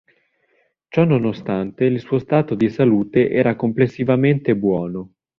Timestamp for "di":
2.55-2.69